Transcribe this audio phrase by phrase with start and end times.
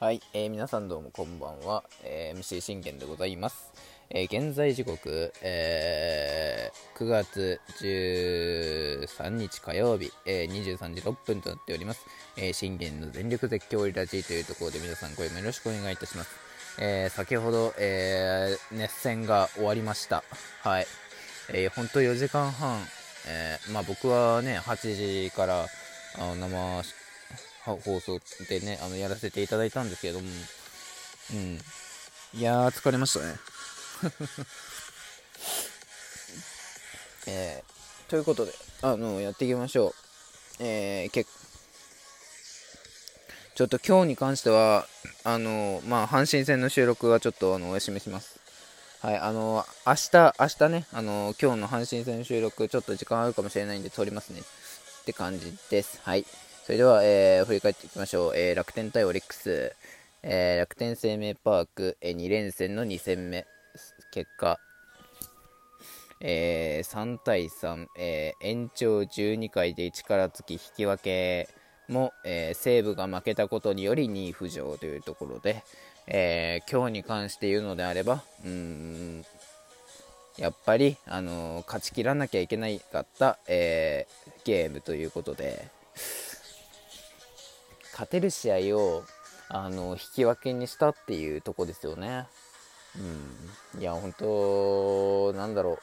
[0.00, 3.72] はい、えー、皆さんどうもこんばんは、えー、MC 信玄でございます。
[4.10, 12.04] えー、現在時刻、えー、9月13日火曜日、え、23時6分となっております。
[12.36, 16.30] え、信玄の全力絶叫リラジーというところで皆さん声もよろしくお願いいたします。
[16.80, 20.24] え、先ほど、え、熱戦が終わりました。
[20.62, 20.86] はい。
[21.50, 22.80] えー、ほんと4時間半、
[23.28, 25.68] え、まあ僕はね、8時から
[26.16, 26.82] あの生
[27.64, 30.26] 放送でね、あの、やらせていただいたんですけれども、
[31.32, 31.58] うん。
[32.34, 33.36] いやー、疲れましたね。
[37.26, 38.52] えー、ということで、
[38.82, 39.94] あの、やっていきましょう。
[40.60, 41.26] えー、け
[43.54, 44.86] ちょっと今日に関しては、
[45.22, 48.38] あの、まあ、阪神戦の収録はちょっと、あの、お休みします。
[49.00, 54.40] はい、あの、明日、明日ね、あの、今日の阪神戦の収録、ちょっと時間あるかもしれないんで、撮りますね。
[54.40, 56.00] って感じです。
[56.02, 56.26] はい。
[56.64, 58.32] それでは、えー、振り返っていきましょう。
[58.34, 59.74] えー、楽天対オリックス、
[60.22, 63.46] えー、楽天生命パーク、えー、2連戦の2戦目、
[64.12, 64.58] 結果、
[66.22, 71.50] えー、3対3、えー、延長12回で力尽き引き分け
[71.92, 75.62] も、えー、西武が負けたことにより2位浮上というところで、
[76.06, 79.24] えー、今日に関して言うのであれば、うーん、
[80.38, 85.68] やっぱり、あのー、勝ちきらなきゃいけなかった、えー、ゲームということで、
[87.94, 89.04] 勝てる試合を
[89.48, 92.26] あの引き分けにしたっていうとこですよね。
[93.74, 95.78] うん、いや、本当なんだろ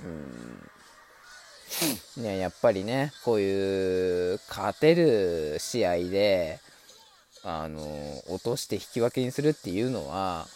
[0.00, 0.02] う。
[2.16, 6.60] うん、ね、やっぱりね、こういう勝てる試合で、
[7.42, 7.82] あの、
[8.28, 10.46] 落として引き分けにするっていうのは、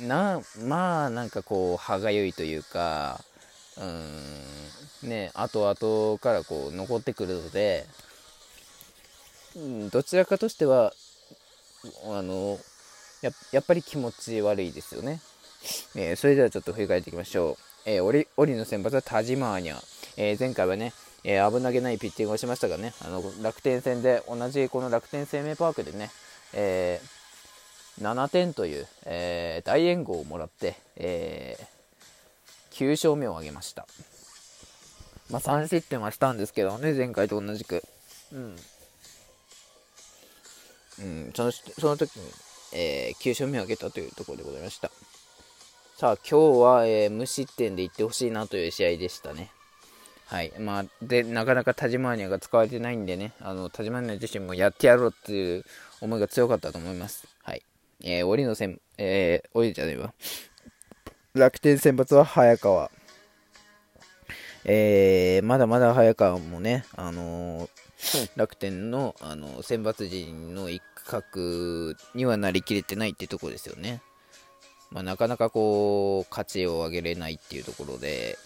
[0.00, 3.20] な、まあ、なんかこう、歯がゆいというか、
[3.78, 4.46] うん。
[5.02, 7.86] ね後々からこう残ってくるので、
[9.56, 10.92] うん、どちらかとしては
[12.06, 12.58] あの
[13.22, 15.20] ややっぱり気持ち悪いですよね、
[15.94, 17.56] えー、それではちょっと振り返っていきましょう、
[17.86, 19.76] えー、オリオリの先発は田島アニャ、
[20.16, 20.92] えー、前回はね、
[21.24, 26.10] え危なげないピッチングをしましたがねあの楽天戦で同じこの楽天生命パークでね、
[26.52, 27.00] え
[28.00, 31.75] 7点という、え大援護をもらって、えー
[32.76, 33.86] 9勝目を挙げました。
[35.30, 37.82] まあ、3失点はしたんですけどね、前回と同じく。
[38.32, 38.56] うん。
[40.98, 42.22] うん、そのその時に、
[42.74, 44.90] えー、9勝目を挙げたというところでございました。
[45.96, 49.50] さあ、今日は、えー、無失点でいってほしいなという試合でしたね。
[50.26, 50.52] はい。
[50.58, 55.64] まあ、で、なかなかタジマーニャが使われてないんでね、あの、タジマーニャ自身もやってやろうっていう
[56.02, 57.26] 思いが強かったと思います。
[57.42, 57.62] はい。
[58.02, 60.12] えー、折の線、えー、折じゃねえわ。
[61.36, 62.90] 楽天先発は早川。
[64.64, 74.00] えー、まだまだ早川もね、あのー、楽天の、あの選抜陣の一角にはなりきれてないってところですよね。
[74.90, 78.38] まあ、なかなかこう、価値を上げれないっていうところで、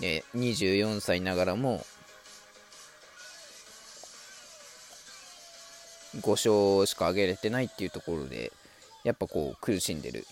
[0.00, 1.84] で24歳ながらも、
[6.16, 8.50] 5勝しか上げれてないっていうところで、
[9.04, 10.26] やっぱこう苦しんでる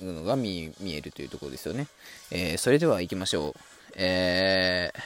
[0.00, 1.88] のが見えるというところですよね。
[2.30, 3.54] えー、それでは行きましょう。
[3.96, 5.00] えー、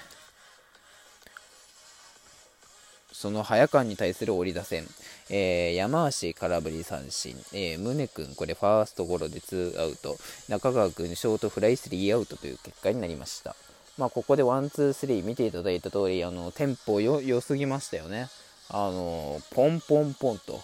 [3.12, 4.84] その早川に対する折り出せ
[5.32, 10.18] えー、山足空振り三振、えー、宗君、これファーストゴロでツーアウト、
[10.48, 13.54] 中川君、ショートフライスリーアウトという結果になりました。
[13.96, 18.28] まあ、ここでワン、ツー、スリー見ていただいた通り、あの、テンポ良すぎましたよね。
[18.70, 20.60] あの、ポンポンポンと、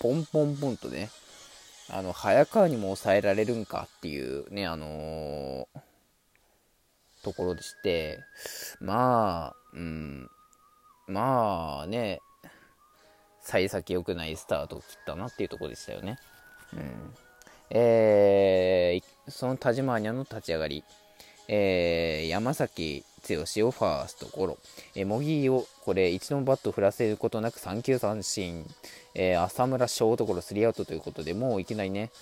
[0.00, 1.10] ポンポンポンとね、
[1.92, 5.66] あの、早川にも抑えられるんかっていうね、あのー、
[7.22, 8.20] ところでして、
[8.80, 10.30] まあ、うん、
[11.06, 12.20] まあね、
[13.42, 16.18] 幸先良くないスタートを切ったなっていうところでしたよね。
[16.72, 17.14] うん。
[17.70, 20.84] えー、その田島アニャの立ち上がり、
[21.52, 24.58] えー、山崎剛をファーストゴロ、
[24.94, 28.64] えー、茂木をこれ一度もバット振らせることなく3球三振、
[29.16, 32.12] えー、浅村ショートゴロスリーアウトということでもういきなりね、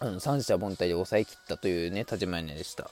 [0.00, 2.90] うん、三者凡退で抑えきったというね田島屋でした。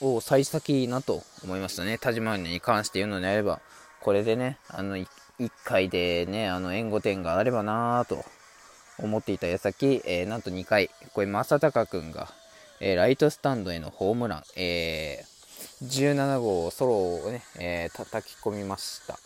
[0.00, 1.98] を幸先なと思いましたね。
[1.98, 3.60] 田島屋に関して言うのであれば
[4.00, 5.06] これでねあの 1,
[5.40, 8.24] 1回でねあの援護点があればなと
[8.98, 10.88] 思っていた矢先、えー、なんと2回。
[11.14, 12.28] これ正隆君が、
[12.84, 15.32] えー、ライトスタンドへのホームラン、えー
[15.84, 16.94] 17号ソロ
[17.26, 19.18] をね、えー、叩き込みました。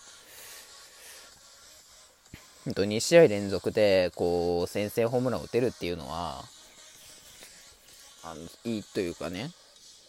[2.67, 6.43] 2試合連続でこう先制ホームランを打てるっていうのは
[8.25, 9.53] あのいいというかね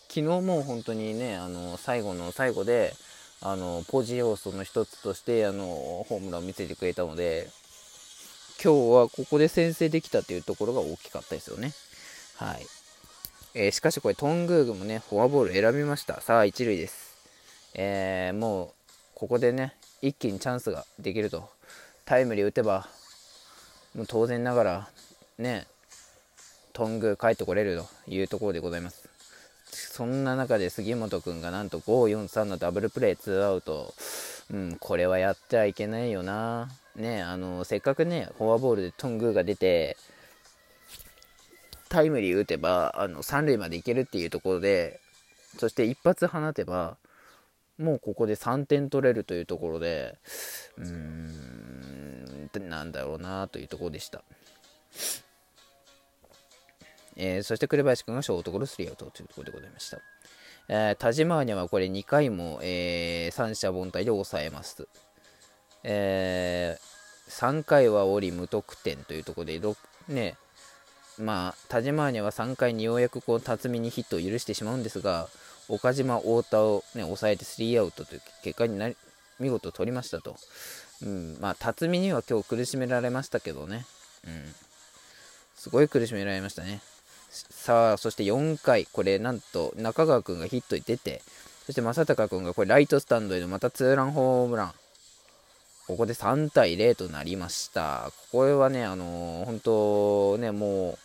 [0.07, 2.93] 昨日も本当にねあの最後の最後で
[3.41, 7.47] あのポジ要素の一つとしてあのホームランを見せてくれたので
[8.63, 11.73] 今日はここで先制できたというところが大きかったですよね。
[12.37, 12.76] はい
[13.53, 16.21] えー、しかしこれトングーグもねフォアボール選びました。
[16.21, 17.17] さあ一塁です、
[17.73, 18.69] えー、もう
[19.15, 21.49] ここでね一気にチャンスができると。
[22.05, 22.87] タイムリー打てば
[23.93, 24.89] もう当然ながら
[25.37, 25.67] ね
[26.71, 29.09] トング帰ってこれるというところでございます。
[29.71, 33.93] そんな中で杉本君がなんと543のダブルプレー2アウト。
[34.49, 36.69] うんこれはやってはいけないよな。
[36.95, 39.97] ねあのせっかくねフォアボールでトングが出て
[41.87, 44.99] タイムリー打てばあの3塁まで行けるっていうところで
[45.57, 46.97] そして一発放てば
[47.77, 50.17] もうここで3点取れるというところで
[50.77, 52.17] うーん
[52.69, 54.23] なんだろうなというところでした。
[57.19, 59.99] えー、そして紅林君がショートゴロスリーアウトというところでございました。
[60.69, 64.87] えー、田島にはこれ2回も、えー、三者凡退で抑えます。
[65.83, 69.61] えー、3回は折無得点というところで、
[70.09, 70.35] ね、
[71.19, 75.27] まあ、田島には3回にようやくこう辰巳にヒットを許してしまうんですが、
[75.69, 78.95] 岡島、太田を、ね、抑えてスリーアウトという結果になり
[79.39, 80.35] 見事取りましたと。
[81.03, 83.85] うん、まあ、辰巳には今日苦しめられましたけどね。
[84.25, 84.55] うん、
[85.55, 86.81] すごい苦しめられましたね。
[87.29, 91.21] さあ、そして4回、これなんと中川君がヒットに出て、
[91.65, 94.73] そして正隆君がこれライトスタンドへのまたツーランホームラン。
[95.87, 98.11] ここで3対0となりました。
[98.31, 100.97] これはね、あのー、本当ね、もう、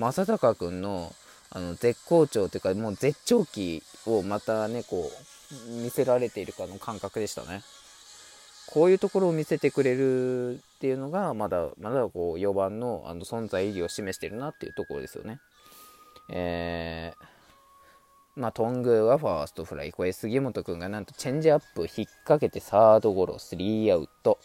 [0.00, 1.14] 正隆君の
[1.52, 7.62] あの絶好調というか、もう絶頂期をまたね、こう、見せられているかの感覚でしたね。
[8.68, 15.40] こういうところを見せてくれるっていうのが、まだ、まだこう、4番のあの存在意義を示してるなっていうところですよね。
[16.28, 19.92] えー、まあ、トングはファーストフライ。
[19.92, 24.38] これ、杉本君がなんとチェンジアップ引っ掛けてサードゴロ、スリーアウト。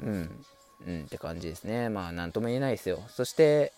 [0.00, 0.44] うん、
[0.86, 1.88] うん、って感じですね。
[1.88, 3.00] まあ、なんとも言えないですよ。
[3.08, 3.72] そして、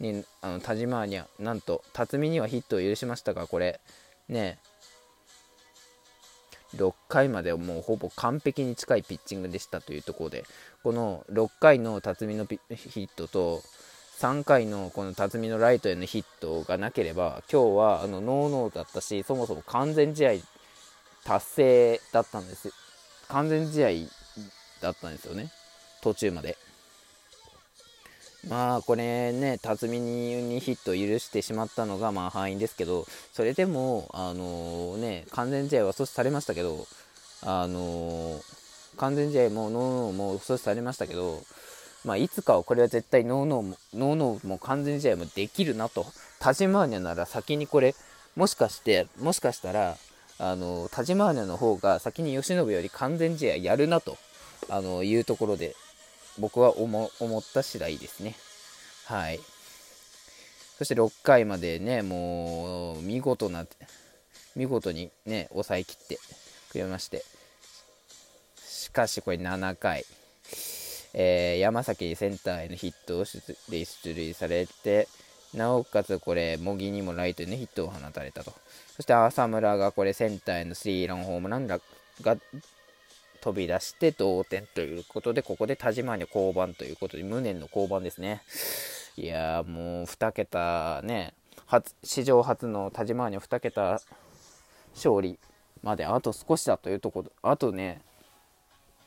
[0.00, 3.80] にあの田島には、なんと、辰巳にはヒットを許しましたが、これ、
[4.28, 4.58] ね、
[6.74, 10.44] 6回までもうほぼ完璧に近いピッチングでしたというところで、
[10.82, 12.56] この6回の辰巳のヒ
[13.02, 13.62] ットと、
[14.18, 20.30] 3回のこの辰巳のライトへのヒットがなければ今日はあのノーノーだったしそもそも完全試合
[21.22, 22.72] 達成だったんです
[23.28, 23.88] 完全試合
[24.80, 25.50] だったんですよね。
[26.02, 26.56] 途中まで。
[28.48, 36.86] まあこれね辰巳にヒットを許してしまったのがまあ敗因ですけどそれでもあのー、ね完全試合は阻止されましたけど
[37.42, 41.42] あのー、完全試合もノーノーも阻止されましたけど
[42.06, 46.06] まあ、いつかはこれは絶対ノーノーも、ノーノーも完全試合もできるなと。
[46.38, 47.96] タジマーニャなら先にこれ、
[48.36, 49.96] もしかして、もしかしたら、
[50.38, 54.18] あの、タジマーニャの方が先に由伸より完全試合やるなと、
[54.68, 55.74] あの、いうところで、
[56.38, 58.34] 僕は思った次第ですね。
[59.06, 59.40] はい。
[60.78, 63.66] そして6回までね、もう、見事な、
[64.54, 66.18] 見事にね、抑えきって
[66.70, 67.24] くれまして。
[68.62, 70.04] しかしこれ7回。
[71.18, 75.08] えー、山崎センターへのヒットを出塁されて、
[75.54, 78.52] なおかつこれ、茂木にもライトへのヒットを放たれたと。
[78.96, 81.80] そして浅村がこれ、センターへのスリーランホームランが
[83.36, 88.42] 飛び出して同点ということで、ここで田島に降板ということで、無念の降板ですね。
[89.16, 91.32] いやもう2桁ね、
[91.66, 94.00] 初史上初の田島に2桁
[94.94, 95.38] 勝利
[95.82, 98.02] まであと少しだというところ、あとね、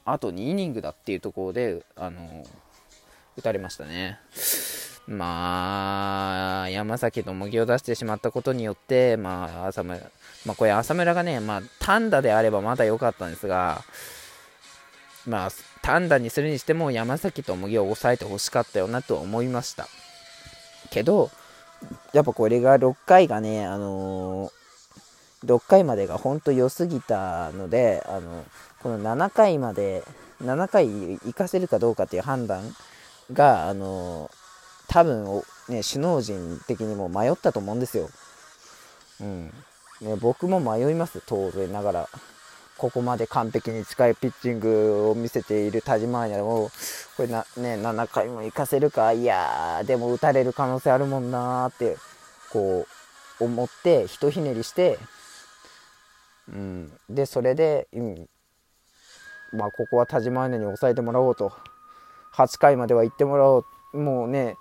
[0.05, 2.43] あと2イニングだっていうところで、あの
[3.37, 4.19] 打たれましたね。
[5.09, 9.99] まあ、山崎の模擬を出してしまったことによって、まあ、浅村、
[10.45, 13.83] まあ、これ浅村がね、まあ、単打であればまだ良かったんですが、
[15.29, 15.49] まあ、
[15.83, 19.87] 単打にするにしても山崎と模擬を抑えてほしかったよなと思いました。
[20.89, 21.29] けど、
[22.13, 28.43] やっぱこれが6回がね、あのー、6回までが本当良すぎたので、あの
[28.81, 30.03] この7回まで
[30.43, 32.63] 7回行かせるかどうかっていう判断
[33.31, 34.31] があの
[34.87, 35.25] 多分
[35.69, 38.09] ね首脳陣的にも迷ったと思うんですよ。
[39.21, 39.53] うん
[40.01, 42.09] ね、僕も迷います当然ながら
[42.79, 46.71] ここまで完璧に近いピッチングを見せている田島アニャを
[47.17, 51.97] これな、ね、7回も行かせるかいやでも打たれる可能性あるもんなーって
[52.51, 52.87] こ
[53.39, 54.97] う思ってひとひねりして、
[56.47, 58.29] うん、でそれで、うん、
[59.51, 61.51] まあ、ここは田島姉に抑えてもらおうと。
[62.35, 63.97] 8回までは行ってもらおう。
[63.97, 64.55] もうね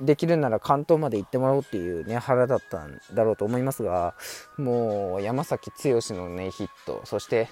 [0.00, 4.14] できるなら関東まで行ってもらおうっていうね腹だったんだろうと思いますが
[4.58, 7.00] もう山崎剛のねヒット。
[7.04, 7.48] そして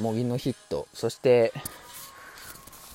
[0.00, 1.52] 茂木のヒットそして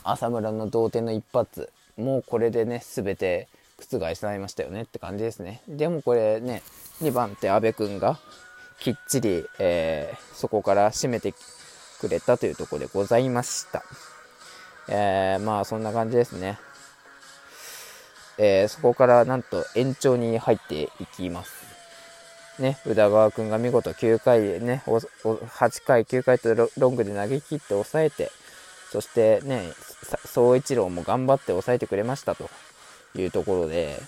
[0.04, 6.64] 浅村の同点の一発もうこれでね全て覆されましたよねって感じですねでもこれね
[7.02, 8.20] 2番手阿部君が
[8.80, 11.34] きっちり、えー、そこから締めて
[12.00, 13.84] くれたというところでございました。
[14.88, 16.58] えー、まあそんな感じですね。
[18.38, 21.59] えー、そこからなんと延長に入っていきます。
[22.60, 28.32] ね、宇田川君が見事9回ね、8回、9回とロングで投げ切って抑えて、
[28.92, 29.72] そしてね、
[30.26, 32.50] 総一郎も頑張って抑えてくれましたと
[33.16, 34.00] いうところで、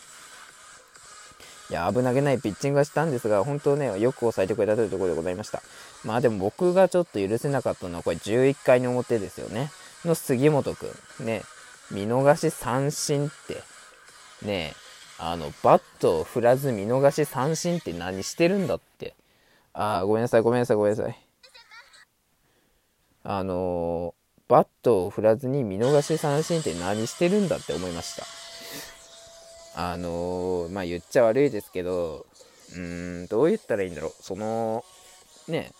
[1.70, 5.63] いや、危なげないピッチングはしたんですが、本当ね、よく抑えてくれたというところでございました。
[6.03, 9.72] まあでも僕がちょっと許せなかったのは、これ11回の表ですよね。
[10.03, 11.25] の杉本くん。
[11.25, 11.43] ね、
[11.89, 13.63] 見逃し三振って、
[14.46, 14.74] ね、
[15.24, 19.13] あの、バットを振らず見逃し三振って何してるんだって。
[19.72, 21.16] ああ、ごめんなさい、ごめんなさい、ごめんなさい。
[23.24, 28.18] あのー、バットを振らずに見逃し三振って何してるんだって思いまし
[29.75, 29.92] た。
[29.92, 32.25] あのー、まあ言っちゃ悪いですけど、
[32.72, 34.24] うーん、どう言ったらいいんだろう。
[34.24, 34.84] その、
[35.48, 35.72] ね、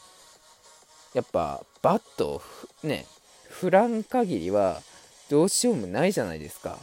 [1.16, 2.42] やっぱバットを
[2.84, 3.08] ね、
[3.50, 4.84] 振らん限りは
[5.32, 6.78] どうしようもないじゃないですか。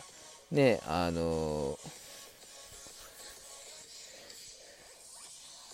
[0.50, 2.07] ね、あのー、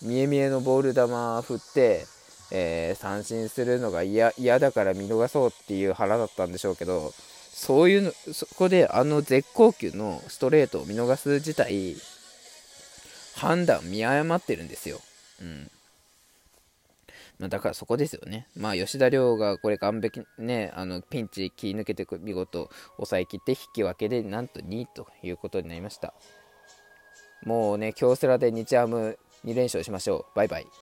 [0.02, 1.06] 見え見えのボール球
[1.42, 2.06] 振って、
[2.50, 7.12] えー、三振するのが嫌だから見逃そうっていう腹だったんでしょうけど、
[7.52, 11.96] そういうの、そこであの絶好球のストレートを見逃す自体、
[13.36, 15.00] 判断見誤ってるんですよ。
[15.40, 15.70] うん。
[17.38, 18.46] まあ、だからそこですよね。
[18.56, 26.14] まあ、吉田亮がこれ完璧ね、あのピンチ切り抜けて見事抑えきって引き分けでなんと2位ということになりました。
[27.44, 30.36] もうね、京セラで日ハム2連勝しましょう。
[30.36, 30.66] バイバイ。